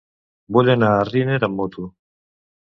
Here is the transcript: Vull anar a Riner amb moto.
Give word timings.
Vull 0.57 0.71
anar 0.75 0.89
a 0.95 1.05
Riner 1.11 1.37
amb 1.51 1.61
moto. 1.61 1.89